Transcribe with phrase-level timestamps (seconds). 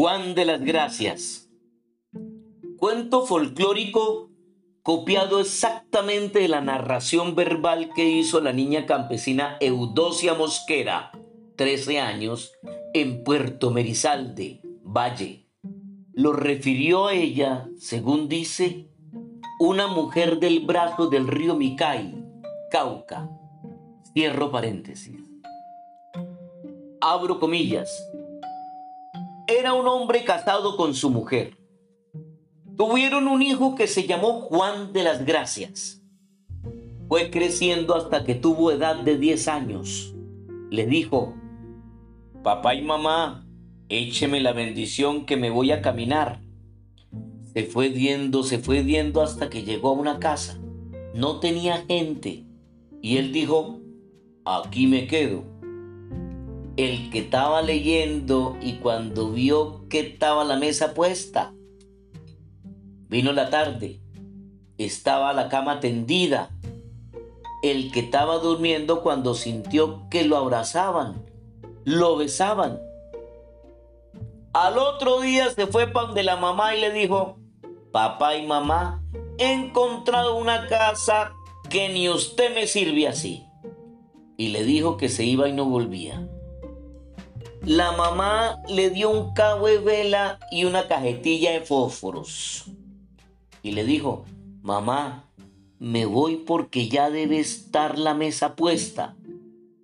[0.00, 1.50] Juan de las Gracias.
[2.78, 4.30] Cuento folclórico
[4.82, 11.12] copiado exactamente de la narración verbal que hizo la niña campesina Eudosia Mosquera,
[11.56, 12.50] 13 años,
[12.94, 15.50] en Puerto Merizalde, Valle.
[16.14, 18.88] Lo refirió a ella, según dice,
[19.58, 22.24] una mujer del brazo del río Micay,
[22.70, 23.28] Cauca.
[24.14, 25.20] Cierro paréntesis.
[27.02, 28.09] Abro comillas.
[29.50, 31.56] Era un hombre casado con su mujer.
[32.76, 36.00] Tuvieron un hijo que se llamó Juan de las Gracias.
[37.08, 40.14] Fue creciendo hasta que tuvo edad de 10 años.
[40.70, 41.34] Le dijo,
[42.44, 43.44] papá y mamá,
[43.88, 46.40] écheme la bendición que me voy a caminar.
[47.52, 50.60] Se fue diendo, se fue diendo hasta que llegó a una casa.
[51.12, 52.44] No tenía gente.
[53.02, 53.80] Y él dijo,
[54.44, 55.42] aquí me quedo
[56.76, 61.52] el que estaba leyendo y cuando vio que estaba la mesa puesta,
[63.08, 64.00] vino la tarde,
[64.78, 66.50] estaba la cama tendida,
[67.62, 71.26] el que estaba durmiendo cuando sintió que lo abrazaban,
[71.84, 72.80] lo besaban.
[74.52, 77.36] Al otro día se fue para donde la mamá y le dijo,
[77.92, 79.04] papá y mamá,
[79.38, 81.32] he encontrado una casa
[81.68, 83.44] que ni usted me sirve así.
[84.36, 86.26] Y le dijo que se iba y no volvía
[87.62, 92.64] la mamá le dio un cabo de vela y una cajetilla de fósforos.
[93.62, 94.24] Y le dijo,
[94.62, 95.24] mamá,
[95.78, 99.14] me voy porque ya debe estar la mesa puesta.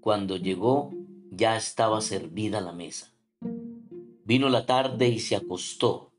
[0.00, 0.92] Cuando llegó,
[1.30, 3.12] ya estaba servida la mesa.
[4.24, 6.12] Vino la tarde y se acostó.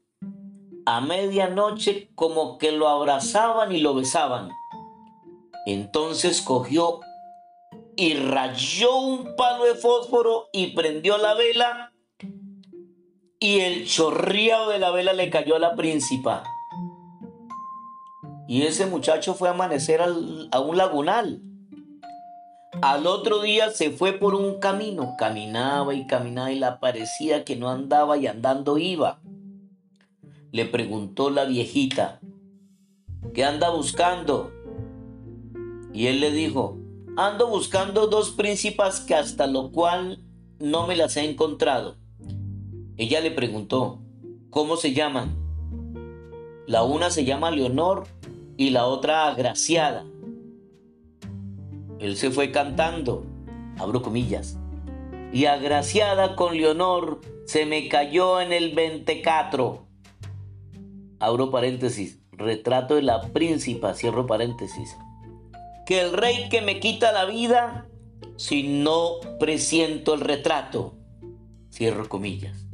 [0.85, 4.51] A medianoche como que lo abrazaban y lo besaban.
[5.65, 7.01] Entonces cogió
[7.97, 11.91] y rayó un palo de fósforo y prendió la vela
[13.39, 16.43] y el chorreado de la vela le cayó a la príncipa.
[18.47, 21.41] Y ese muchacho fue a amanecer a un lagunal.
[22.81, 27.55] Al otro día se fue por un camino, caminaba y caminaba y le parecía que
[27.55, 29.19] no andaba y andando iba.
[30.51, 32.19] Le preguntó la viejita,
[33.33, 34.51] ¿qué anda buscando?
[35.93, 36.77] Y él le dijo,
[37.19, 40.23] Ando buscando dos príncipas que hasta lo cual
[40.59, 41.95] no me las he encontrado.
[42.95, 43.97] Ella le preguntó,
[44.51, 45.35] ¿cómo se llaman?
[46.67, 48.05] La una se llama Leonor
[48.55, 50.05] y la otra Agraciada.
[51.97, 53.23] Él se fue cantando,
[53.79, 54.59] abro comillas,
[55.33, 59.87] y Agraciada con Leonor se me cayó en el 24.
[61.19, 64.95] Abro paréntesis, retrato de la príncipa, cierro paréntesis
[65.87, 67.87] que el rey que me quita la vida
[68.35, 70.95] si no presiento el retrato.
[71.71, 72.67] Cierro comillas.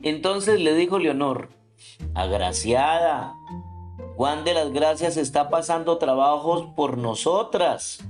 [0.00, 1.50] Entonces le dijo Leonor,
[2.14, 3.34] agraciada,
[4.16, 8.02] Juan de las Gracias está pasando trabajos por nosotras.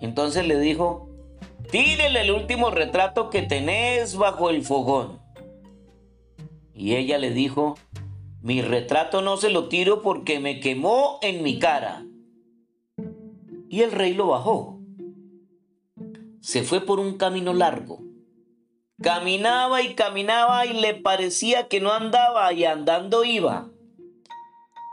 [0.00, 1.10] Entonces le dijo,
[1.70, 5.20] tírele el último retrato que tenés bajo el fogón.
[6.74, 7.76] Y ella le dijo,
[8.40, 12.06] mi retrato no se lo tiro porque me quemó en mi cara
[13.72, 14.80] y el rey lo bajó.
[16.42, 18.02] Se fue por un camino largo.
[19.00, 23.70] Caminaba y caminaba y le parecía que no andaba y andando iba.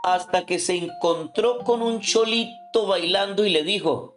[0.02, 4.16] Hasta que se encontró con un cholito bailando y le dijo,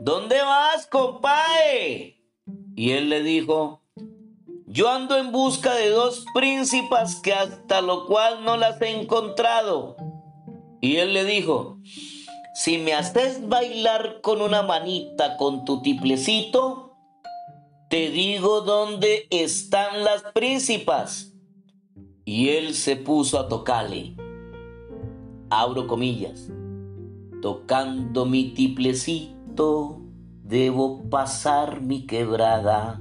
[0.00, 2.20] ¿Dónde vas, compadre?
[2.74, 3.84] Y él le dijo,
[4.66, 9.94] yo ando en busca de dos príncipas que hasta lo cual no las he encontrado.
[10.80, 11.78] Y él le dijo,
[12.62, 16.94] si me haces bailar con una manita con tu tiplecito,
[17.88, 21.32] te digo dónde están las príncipas.
[22.26, 24.14] Y él se puso a tocarle.
[25.48, 26.50] Abro comillas.
[27.40, 30.02] Tocando mi tiplecito,
[30.44, 33.00] debo pasar mi quebrada.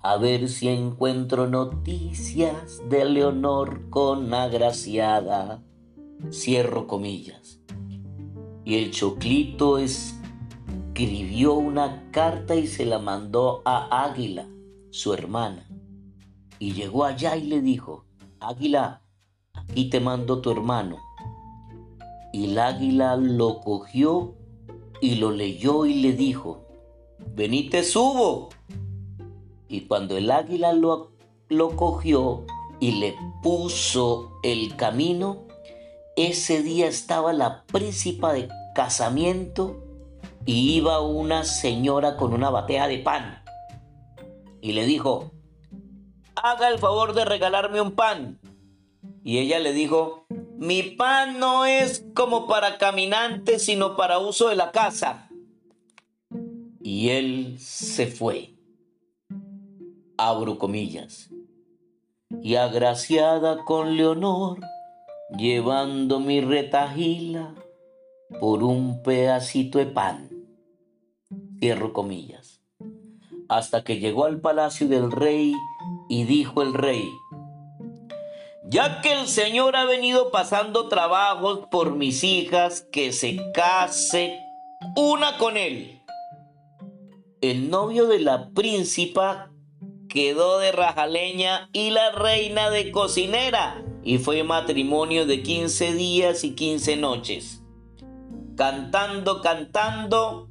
[0.00, 5.62] A ver si encuentro noticias de Leonor con agraciada.
[6.32, 7.61] Cierro comillas
[8.64, 14.46] y el choclito escribió una carta y se la mandó a Águila,
[14.90, 15.66] su hermana.
[16.58, 18.04] Y llegó allá y le dijo,
[18.38, 19.02] Águila,
[19.52, 20.98] aquí te mando tu hermano.
[22.32, 24.34] Y el águila lo cogió
[25.00, 26.66] y lo leyó y le dijo,
[27.34, 28.48] vení te subo.
[29.68, 31.12] Y cuando el águila lo,
[31.48, 32.44] lo cogió
[32.80, 35.46] y le puso el camino,
[36.16, 39.82] ese día estaba la príncipa de casamiento
[40.44, 43.42] y iba una señora con una batea de pan.
[44.60, 45.32] Y le dijo,
[46.36, 48.40] haga el favor de regalarme un pan.
[49.24, 50.26] Y ella le dijo,
[50.58, 55.28] mi pan no es como para caminantes, sino para uso de la casa.
[56.80, 58.54] Y él se fue.
[60.16, 61.30] Abro comillas.
[62.42, 64.58] Y agraciada con Leonor,
[65.36, 67.54] llevando mi retajila
[68.40, 70.28] por un pedacito de pan.
[71.60, 72.60] Cierro comillas.
[73.48, 75.54] Hasta que llegó al palacio del rey
[76.08, 77.08] y dijo el rey,
[78.64, 84.38] ya que el Señor ha venido pasando trabajos por mis hijas, que se case
[84.96, 86.00] una con él.
[87.42, 89.50] El novio de la príncipa
[90.08, 96.54] quedó de rajaleña y la reina de cocinera, y fue matrimonio de 15 días y
[96.54, 97.62] 15 noches.
[98.56, 100.48] Cantando, cantando,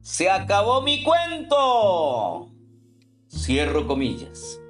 [0.00, 2.50] se acabó mi cuento.
[3.28, 4.60] Cierro comillas.